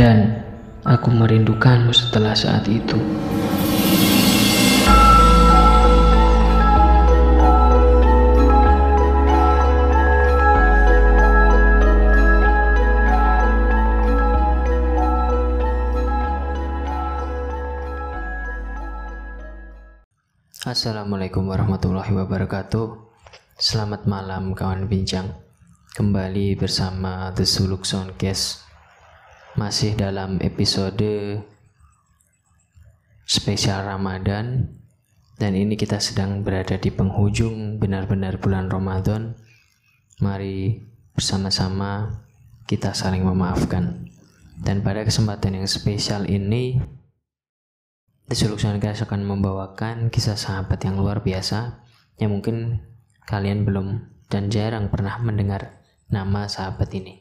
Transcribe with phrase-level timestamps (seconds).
[0.00, 0.32] Dan
[0.80, 2.96] aku merindukanmu setelah saat itu.
[20.64, 22.88] Assalamualaikum warahmatullahi wabarakatuh.
[23.60, 25.28] Selamat malam kawan bincang.
[25.92, 28.69] Kembali bersama The Suluk Soundcast
[29.60, 31.36] Masih dalam episode
[33.28, 34.72] spesial Ramadan.
[35.36, 39.36] Dan ini kita sedang berada di penghujung benar-benar bulan Ramadan.
[40.24, 40.80] Mari
[41.12, 42.08] bersama-sama
[42.64, 44.08] kita saling memaafkan.
[44.56, 46.80] Dan pada kesempatan yang spesial ini
[48.32, 51.84] Desuluk Guys akan membawakan kisah sahabat yang luar biasa
[52.16, 52.80] yang mungkin
[53.28, 57.20] kalian belum dan jarang pernah mendengar nama sahabat ini.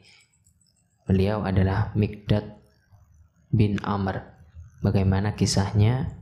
[1.09, 2.61] Beliau adalah Mikdad
[3.49, 4.29] bin Amr.
[4.85, 6.13] Bagaimana kisahnya?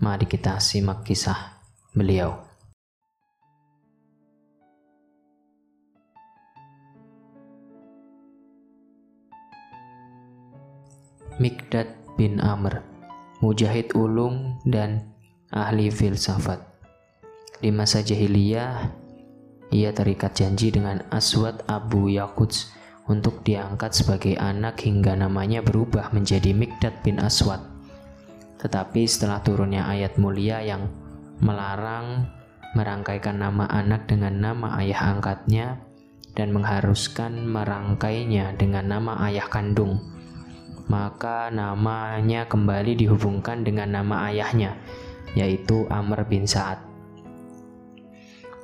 [0.00, 1.60] Mari kita simak kisah
[1.92, 2.40] beliau.
[11.36, 12.90] Mikdad bin Amr
[13.40, 15.10] mujahid ulung, dan
[15.48, 16.60] ahli filsafat.
[17.60, 18.88] Di masa jahiliyah,
[19.72, 22.79] ia terikat janji dengan Aswad Abu Yaquts
[23.10, 27.58] untuk diangkat sebagai anak hingga namanya berubah menjadi Mikdad bin Aswad.
[28.62, 30.86] Tetapi setelah turunnya ayat mulia yang
[31.42, 32.30] melarang
[32.78, 35.82] merangkaikan nama anak dengan nama ayah angkatnya
[36.38, 39.98] dan mengharuskan merangkainya dengan nama ayah kandung,
[40.86, 44.78] maka namanya kembali dihubungkan dengan nama ayahnya,
[45.34, 46.78] yaitu Amr bin Sa'ad.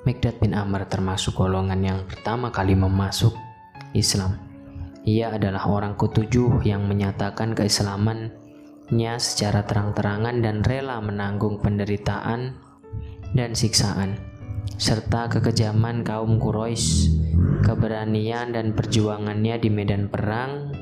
[0.06, 3.34] Mikdad bin Amr termasuk golongan yang pertama kali memasuk
[3.96, 4.36] Islam.
[5.06, 12.58] Ia adalah orang ketujuh yang menyatakan keislamannya secara terang-terangan dan rela menanggung penderitaan
[13.32, 14.18] dan siksaan,
[14.76, 17.10] serta kekejaman kaum Quraisy,
[17.62, 20.74] keberanian dan perjuangannya di medan perang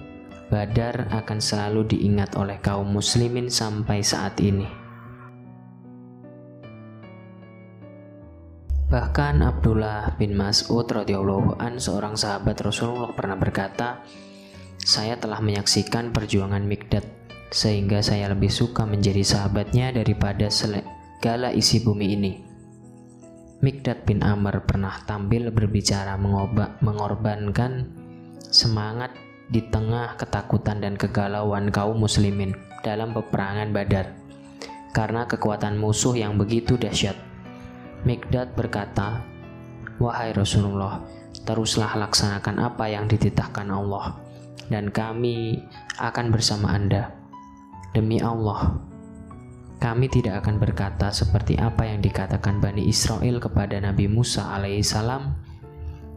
[0.55, 4.84] Badar akan selalu diingat oleh kaum muslimin sampai saat ini.
[8.95, 14.07] Bahkan Abdullah bin Mas'ud radhiyallahu an seorang sahabat Rasulullah pernah berkata,
[14.79, 17.03] "Saya telah menyaksikan perjuangan Mikdad
[17.51, 22.33] sehingga saya lebih suka menjadi sahabatnya daripada segala isi bumi ini."
[23.67, 26.15] Mikdad bin Amr pernah tampil berbicara
[26.79, 27.91] mengorbankan
[28.47, 29.11] semangat
[29.51, 32.55] di tengah ketakutan dan kegalauan kaum muslimin
[32.87, 34.15] dalam peperangan Badar
[34.95, 37.34] karena kekuatan musuh yang begitu dahsyat.
[38.05, 39.25] Mikdad berkata,
[39.97, 41.01] "Wahai Rasulullah,
[41.49, 44.21] teruslah laksanakan apa yang dititahkan Allah,
[44.69, 45.65] dan kami
[46.01, 47.13] akan bersama Anda.
[47.97, 48.79] Demi Allah,
[49.81, 55.53] kami tidak akan berkata seperti apa yang dikatakan Bani Israel kepada Nabi Musa alaihissalam,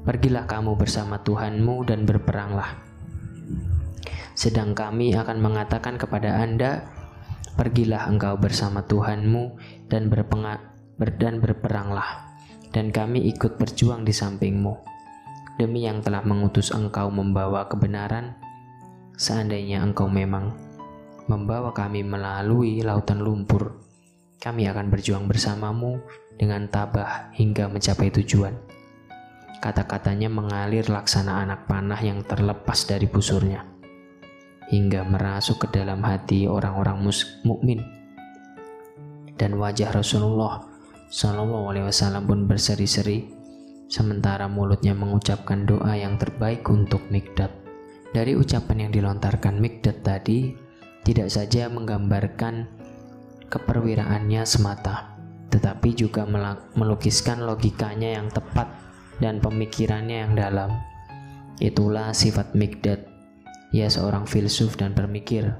[0.08, 2.88] Pergilah kamu bersama Tuhanmu dan berperanglah
[4.38, 6.86] sedang kami akan mengatakan kepada Anda,
[7.58, 9.58] Pergilah engkau bersama Tuhanmu
[9.90, 12.34] dan, berpenga, ber, dan berperanglah,
[12.74, 14.74] dan kami ikut berjuang di sampingmu.
[15.58, 18.38] Demi yang telah mengutus engkau membawa kebenaran,
[19.18, 20.54] seandainya engkau memang
[21.30, 23.78] membawa kami melalui lautan lumpur,
[24.38, 25.98] kami akan berjuang bersamamu
[26.38, 28.54] dengan tabah hingga mencapai tujuan.
[29.58, 33.66] Kata-katanya mengalir laksana anak panah yang terlepas dari busurnya
[34.70, 37.02] hingga merasuk ke dalam hati orang-orang
[37.42, 37.82] mukmin.
[39.38, 40.77] Dan wajah Rasulullah
[41.08, 43.28] Shallallahu Alaihi Wasallam pun berseri-seri,
[43.88, 47.50] sementara mulutnya mengucapkan doa yang terbaik untuk Mikdad.
[48.12, 50.52] Dari ucapan yang dilontarkan Mikdad tadi,
[51.08, 52.68] tidak saja menggambarkan
[53.48, 55.16] keperwiraannya semata,
[55.48, 56.28] tetapi juga
[56.76, 58.68] melukiskan logikanya yang tepat
[59.24, 60.76] dan pemikirannya yang dalam.
[61.64, 63.18] Itulah sifat Mikdad
[63.76, 65.52] ia seorang filsuf dan bermikir.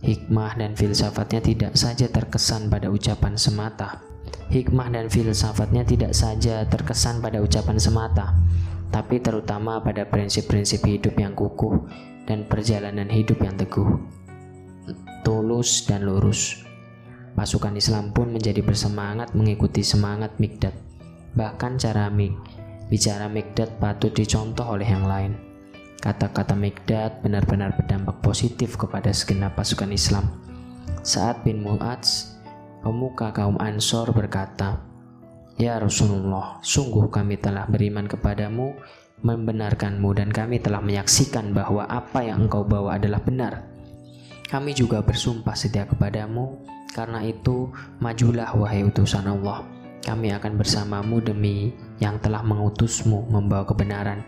[0.00, 4.09] Hikmah dan filsafatnya tidak saja terkesan pada ucapan semata.
[4.50, 8.34] Hikmah dan filsafatnya tidak saja terkesan pada ucapan semata,
[8.90, 11.86] tapi terutama pada prinsip-prinsip hidup yang kukuh
[12.26, 13.86] dan perjalanan hidup yang teguh,
[15.22, 16.66] tulus dan lurus.
[17.38, 20.74] Pasukan Islam pun menjadi bersemangat mengikuti semangat Mikdad.
[21.38, 22.34] Bahkan cara Mik,
[22.90, 25.38] bicara Mikdad patut dicontoh oleh yang lain.
[26.02, 30.26] Kata-kata Mikdad benar-benar berdampak positif kepada segenap pasukan Islam.
[31.06, 32.29] Saat bin Mu'adz,
[32.80, 34.80] pemuka kaum Ansor berkata,
[35.60, 38.72] Ya Rasulullah, sungguh kami telah beriman kepadamu,
[39.20, 43.68] membenarkanmu dan kami telah menyaksikan bahwa apa yang engkau bawa adalah benar.
[44.48, 46.64] Kami juga bersumpah setia kepadamu,
[46.96, 49.62] karena itu majulah wahai utusan Allah.
[50.00, 54.24] Kami akan bersamamu demi yang telah mengutusmu membawa kebenaran.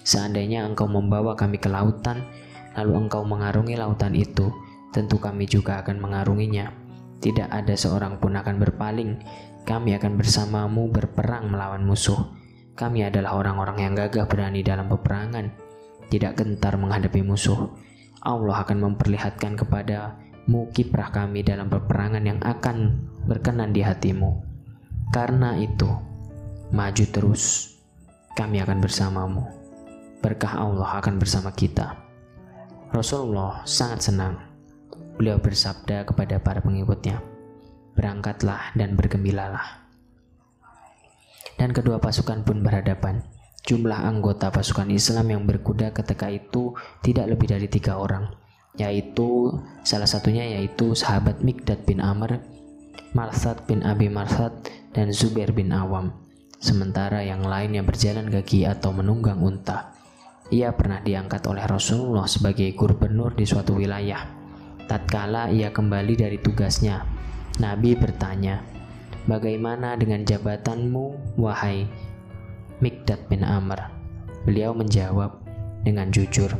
[0.00, 2.24] Seandainya engkau membawa kami ke lautan,
[2.72, 4.48] lalu engkau mengarungi lautan itu,
[4.96, 6.72] tentu kami juga akan mengarunginya.
[7.20, 9.20] Tidak ada seorang pun akan berpaling.
[9.68, 12.16] Kami akan bersamamu berperang melawan musuh.
[12.72, 15.52] Kami adalah orang-orang yang gagah berani dalam peperangan,
[16.08, 17.68] tidak gentar menghadapi musuh.
[18.24, 24.40] Allah akan memperlihatkan kepadamu kiprah kami dalam peperangan yang akan berkenan di hatimu.
[25.12, 25.92] Karena itu,
[26.72, 27.76] maju terus,
[28.32, 29.44] kami akan bersamamu.
[30.24, 32.00] Berkah Allah akan bersama kita.
[32.90, 34.49] Rasulullah sangat senang.
[35.20, 37.20] Beliau bersabda kepada para pengikutnya,
[37.92, 39.80] "Berangkatlah dan bergembiralah."
[41.60, 43.20] dan kedua pasukan pun berhadapan.
[43.68, 46.72] Jumlah anggota pasukan Islam yang berkuda ketika itu
[47.04, 48.32] tidak lebih dari tiga orang,
[48.80, 49.52] yaitu
[49.84, 52.40] salah satunya yaitu sahabat Mikdad bin Amr,
[53.12, 54.56] Marsad bin Abi Marsad,
[54.96, 56.16] dan Zubair bin Awam.
[56.56, 59.92] Sementara yang lainnya berjalan kaki atau menunggang unta.
[60.48, 64.39] Ia pernah diangkat oleh Rasulullah sebagai gubernur di suatu wilayah.
[64.90, 67.06] Tatkala ia kembali dari tugasnya,
[67.62, 68.58] Nabi bertanya,
[69.30, 71.86] Bagaimana dengan jabatanmu, wahai
[72.82, 73.78] Mikdad bin Amr?
[74.42, 75.46] Beliau menjawab
[75.86, 76.50] dengan jujur.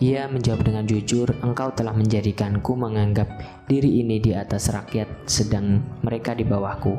[0.00, 3.28] Ia menjawab dengan jujur, engkau telah menjadikanku menganggap
[3.68, 6.96] diri ini di atas rakyat sedang mereka di bawahku.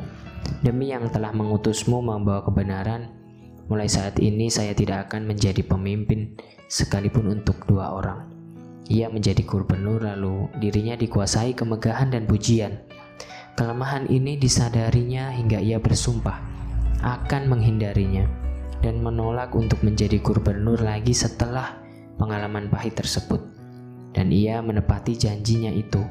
[0.61, 3.09] Demi yang telah mengutusmu membawa kebenaran,
[3.65, 6.37] mulai saat ini saya tidak akan menjadi pemimpin
[6.69, 8.30] sekalipun untuk dua orang.
[8.91, 12.83] Ia menjadi gubernur lalu dirinya dikuasai kemegahan dan pujian.
[13.55, 16.35] Kelemahan ini disadarinya hingga ia bersumpah
[16.99, 18.27] akan menghindarinya
[18.83, 21.79] dan menolak untuk menjadi gubernur lagi setelah
[22.19, 23.39] pengalaman pahit tersebut.
[24.11, 26.03] Dan ia menepati janjinya itu.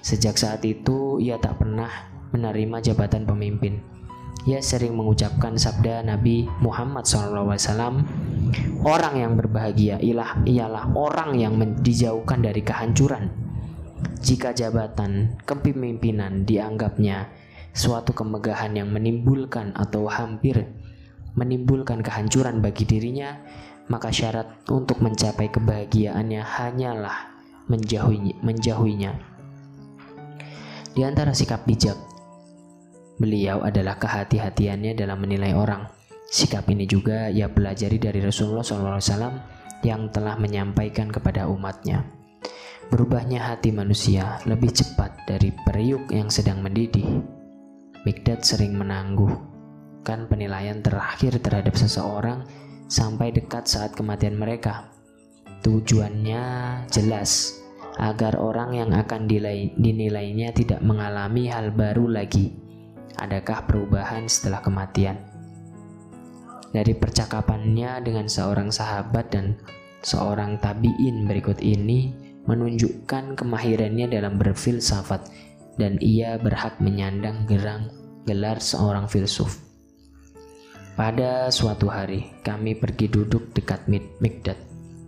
[0.00, 1.92] Sejak saat itu ia tak pernah
[2.32, 3.84] menerima jabatan pemimpin.
[4.48, 8.00] Ia sering mengucapkan sabda Nabi Muhammad SAW,
[8.84, 13.30] orang yang berbahagia ialah ialah orang yang dijauhkan dari kehancuran
[14.22, 17.30] jika jabatan kepemimpinan dianggapnya
[17.72, 20.68] suatu kemegahan yang menimbulkan atau hampir
[21.32, 23.40] menimbulkan kehancuran bagi dirinya,
[23.88, 27.32] maka syarat untuk mencapai kebahagiaannya hanyalah
[27.68, 29.12] menjauhi, menjauhinya.
[30.92, 31.96] Di antara sikap bijak,
[33.16, 35.88] beliau adalah kehati-hatiannya dalam menilai orang.
[36.32, 39.36] Sikap ini juga ia pelajari dari Rasulullah SAW
[39.84, 42.08] yang telah menyampaikan kepada umatnya.
[42.88, 47.04] Berubahnya hati manusia lebih cepat dari periuk yang sedang mendidih.
[48.08, 52.48] Mikdad sering menangguhkan penilaian terakhir terhadap seseorang
[52.88, 54.88] sampai dekat saat kematian mereka.
[55.60, 56.44] Tujuannya
[56.88, 57.60] jelas,
[58.00, 59.28] agar orang yang akan
[59.76, 62.56] dinilainya tidak mengalami hal baru lagi.
[63.20, 65.31] Adakah perubahan setelah kematian?
[66.72, 69.60] Dari percakapannya dengan seorang sahabat dan
[70.00, 72.16] seorang tabiin berikut ini,
[72.48, 75.28] menunjukkan kemahirannya dalam berfilsafat
[75.76, 77.92] dan ia berhak menyandang gerang
[78.24, 79.60] gelar seorang filsuf.
[80.92, 83.88] Pada suatu hari, kami pergi duduk dekat
[84.20, 84.58] Mikdad.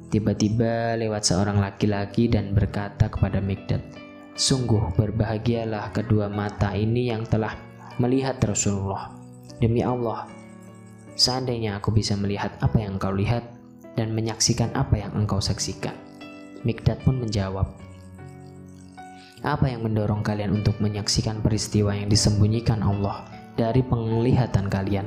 [0.08, 3.82] Tiba-tiba lewat seorang laki-laki dan berkata kepada Mikdad,
[4.34, 7.54] Sungguh berbahagialah kedua mata ini yang telah
[8.02, 9.14] melihat Rasulullah.
[9.62, 10.26] Demi Allah,
[11.14, 13.42] seandainya aku bisa melihat apa yang engkau lihat
[13.94, 15.94] dan menyaksikan apa yang engkau saksikan.
[16.66, 17.68] Mikdad pun menjawab,
[19.44, 23.28] Apa yang mendorong kalian untuk menyaksikan peristiwa yang disembunyikan Allah
[23.60, 25.04] dari penglihatan kalian?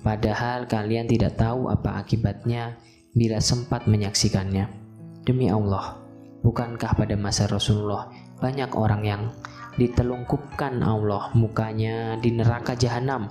[0.00, 2.80] Padahal kalian tidak tahu apa akibatnya
[3.12, 4.64] bila sempat menyaksikannya.
[5.28, 6.00] Demi Allah,
[6.40, 8.08] bukankah pada masa Rasulullah
[8.40, 9.22] banyak orang yang
[9.76, 13.28] ditelungkupkan Allah mukanya di neraka jahanam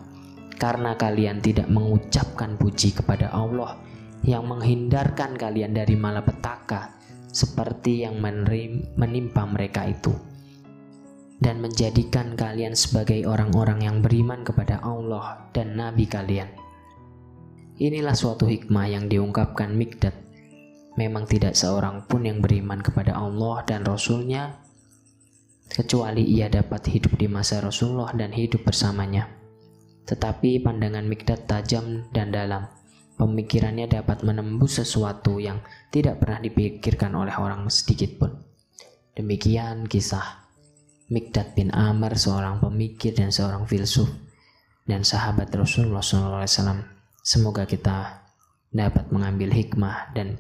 [0.60, 3.80] karena kalian tidak mengucapkan puji kepada Allah
[4.28, 7.00] yang menghindarkan kalian dari malapetaka
[7.32, 8.20] seperti yang
[9.00, 10.12] menimpa mereka itu
[11.40, 16.52] dan menjadikan kalian sebagai orang-orang yang beriman kepada Allah dan Nabi kalian.
[17.80, 20.12] Inilah suatu hikmah yang diungkapkan Mikdad.
[21.00, 24.60] Memang tidak seorang pun yang beriman kepada Allah dan Rasulnya
[25.72, 29.39] kecuali ia dapat hidup di masa Rasulullah dan hidup bersamanya.
[30.10, 32.66] Tetapi pandangan Mikdad tajam dan dalam
[33.20, 35.60] Pemikirannya dapat menembus sesuatu yang
[35.92, 38.32] tidak pernah dipikirkan oleh orang sedikit pun.
[39.12, 40.48] Demikian kisah
[41.12, 44.08] Mikdad bin Amr, seorang pemikir dan seorang filsuf
[44.88, 46.48] dan sahabat Rasulullah SAW.
[47.20, 48.24] Semoga kita
[48.72, 50.40] dapat mengambil hikmah dan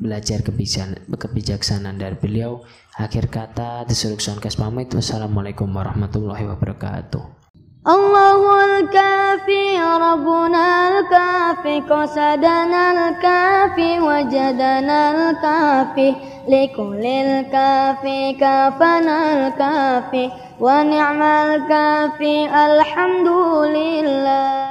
[0.00, 2.64] belajar kebijaksanaan dari beliau
[2.96, 7.43] akhir kata Sonkes pamit wassalamualaikum warahmatullahi wabarakatuh
[7.88, 16.14] الله الكافي ربنا الكافي قصدنا الكافي وجدنا الكافي
[16.48, 23.28] لكل الكافي كافنا الكافي ونعم الكافي الحمد
[23.76, 24.63] لله.